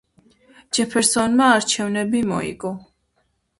[0.77, 2.75] ჯეფერსონმა არჩევნები მოიგო.